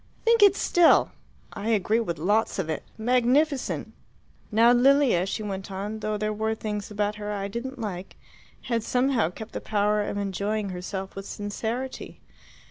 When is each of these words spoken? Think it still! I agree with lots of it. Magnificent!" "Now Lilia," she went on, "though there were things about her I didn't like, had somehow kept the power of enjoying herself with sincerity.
Think 0.25 0.41
it 0.41 0.55
still! 0.55 1.11
I 1.53 1.69
agree 1.69 1.99
with 1.99 2.17
lots 2.17 2.57
of 2.57 2.71
it. 2.71 2.81
Magnificent!" 2.97 3.93
"Now 4.51 4.71
Lilia," 4.71 5.27
she 5.27 5.43
went 5.43 5.69
on, 5.71 5.99
"though 5.99 6.17
there 6.17 6.33
were 6.33 6.55
things 6.55 6.89
about 6.89 7.17
her 7.17 7.31
I 7.31 7.47
didn't 7.47 7.77
like, 7.77 8.15
had 8.63 8.81
somehow 8.81 9.29
kept 9.29 9.51
the 9.51 9.61
power 9.61 10.01
of 10.01 10.17
enjoying 10.17 10.69
herself 10.69 11.15
with 11.15 11.27
sincerity. 11.27 12.19